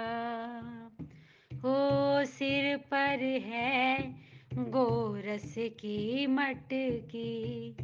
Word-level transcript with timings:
हो 1.54 2.26
सिर 2.26 2.78
पर 2.78 3.20
है 3.46 3.98
गोरस 4.54 5.56
की 5.58 6.28
मटकी, 6.28 7.76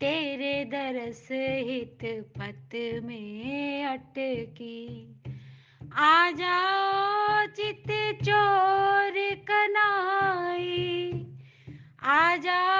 तेरे 0.00 0.64
दरस 0.64 1.28
हित 1.32 2.24
पत 2.38 2.70
में 3.04 3.84
अटकी। 3.84 5.16
आ 5.92 6.30
जाओ 6.30 7.46
चित 7.46 8.18
चोर 8.22 9.34
कनाई 9.50 11.12
आ 12.02 12.36
जाओ 12.36 12.75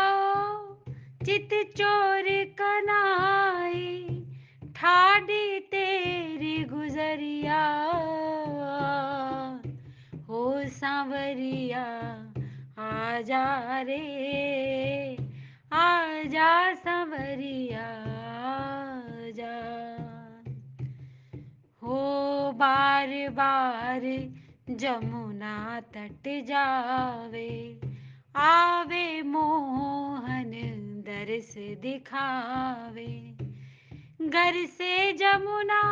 चित 1.26 1.52
चोर 1.76 2.26
कनाई 2.58 3.86
ठाडी 4.76 5.58
तेरी 5.72 6.54
गुजरिया। 6.64 7.62
हो 10.28 10.42
सांवरिया 10.76 11.84
जा 13.26 13.45
रे 13.82 13.98
आ 15.73 16.23
जा 16.34 16.52
सांवरिया 16.84 17.88
जा 19.36 19.56
हो 21.82 22.01
बार 22.56 23.18
बार 23.32 24.02
जमुना 24.80 25.80
तट 25.95 26.29
जावे, 26.48 27.51
आवे 28.46 29.06
मोहन 29.24 30.52
दरस 31.27 31.55
दिखावे, 31.82 33.07
घर 34.23 34.55
से 34.66 35.13
जमुना 35.13 35.82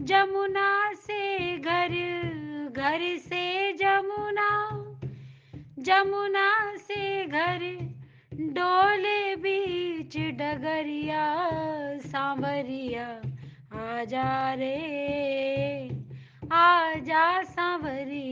जमुना 0.00 0.92
से 0.96 1.56
घर 1.58 1.92
घर 2.72 3.00
से 3.18 3.72
जमुना 3.72 4.48
जमुना 5.78 6.48
से 6.76 7.26
घर, 7.26 7.60
डोले 8.56 9.36
बीच 9.36 10.16
डगरिया, 10.40 11.24
सांवरिया 12.06 13.08
आजा 13.84 14.54
रे 14.54 14.76
आजा 16.52 17.42
सांवरिया। 17.42 18.25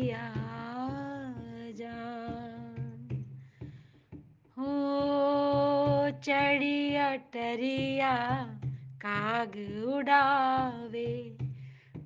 हो 6.28 7.16
टरिया 7.16 8.16
काग 9.06 9.52
उड़ावे। 9.94 11.36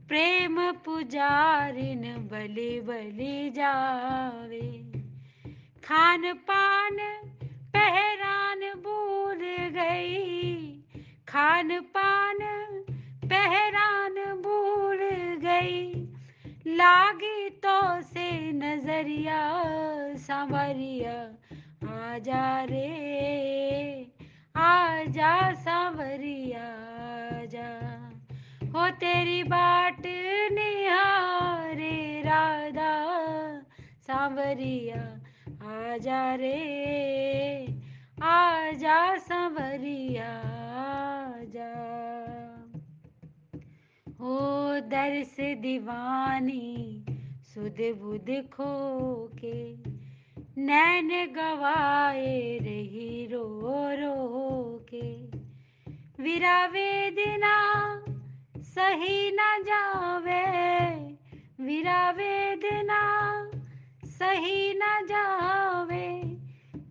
प्रेम 0.08 0.72
पुजारिन 0.72 2.28
बलि 2.32 2.80
बलि 2.80 3.50
जावे। 3.50 4.92
खान 5.84 6.32
पान 6.32 6.96
पहरान 7.76 8.60
भूल 8.60 9.38
गई। 9.68 10.64
खान 11.28 11.80
पान 11.80 12.38
पहरान 13.24 14.14
भूल 14.14 14.98
गई। 15.38 15.94
लागी 16.66 17.50
तो 17.50 18.02
से 18.02 18.52
नज़रिया 18.52 19.40
सांवरिया 20.16 21.34
आ 21.88 22.18
जा 22.18 22.64
रे। 22.64 24.07
आजा 24.68 25.54
सांवरिया 25.54 26.66
जा 27.52 27.70
हो 28.74 28.88
तेरी 28.90 29.42
बाट 29.42 30.02
निहारे 30.52 32.22
राधा। 32.22 32.94
सांवरिया 34.06 35.02
आजा 35.70 36.34
रे। 36.34 36.58
आजा 38.22 39.16
सांवरिया 39.18 40.30
जा 41.54 41.72
हो 44.20 44.38
दर्श 44.80 45.36
दीवानी, 45.40 47.04
सुध 47.54 47.80
बुध 48.00 48.30
खो 48.52 48.72
के 49.38 49.97
नैन 50.60 51.08
गवाए 51.08 52.58
रही 52.58 53.26
रो 53.26 53.60
रो 53.72 54.86
के। 54.94 55.26
विरा 56.22 56.66
वेदना 56.66 57.56
सही 58.58 59.30
न 59.30 59.36
जावे। 59.40 60.46
विरा 61.64 62.10
वेदना 62.10 63.50
सही 64.04 64.74
न 64.74 64.80
जावे। 64.82 66.22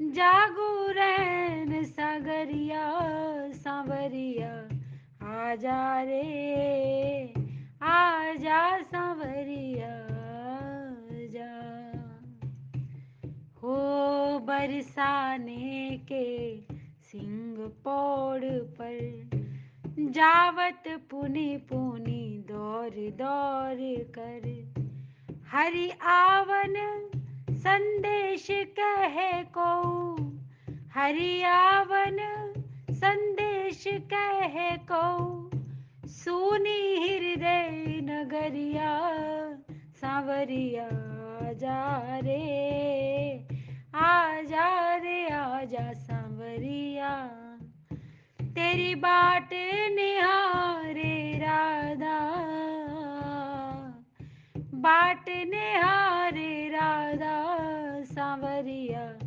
जागू 0.02 0.92
रैन 0.92 1.84
सागरिया, 1.84 2.92
सांवरिया 3.54 4.68
जा 5.56 6.02
रे। 6.02 7.37
बरसाने 14.68 16.02
के 16.12 16.58
सिंह 17.02 17.72
पौड़ 17.84 18.46
पर 18.46 19.30
जावत 20.00 20.84
पुनि 21.12 21.58
पुनि 21.58 22.46
दौर 22.48 22.90
दौर 22.90 24.04
कर। 24.20 24.74
हरि 25.52 25.90
आवन 26.02 27.10
संदेश 27.52 28.48
कहे 28.52 29.44
को? 29.44 30.14
हरि 30.94 31.42
आवन 31.44 32.54
संदेश 32.92 33.84
कहे 33.88 34.78
को? 34.92 35.50
सुनी 36.06 37.08
हृदय 37.08 37.72
नगरिया, 38.04 39.00
सांवरिया 40.02 40.90
जा 41.54 42.18
रे। 42.18 43.57
आजा 44.00 44.98
रे, 44.98 45.28
आजा 45.28 45.94
सांवरिया। 45.94 47.28
तेरी 48.42 48.96
बाट 48.96 49.50
निहारे 49.92 51.38
राधा। 51.38 52.44
बाट 54.74 55.30
निहारे 55.30 56.70
राधा 56.70 58.04
सांवरिया। 58.04 59.18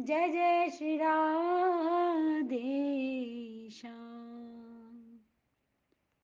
जय 0.01 0.29
जय 0.29 0.69
श्री 0.69 0.97
राधे। 0.97 3.18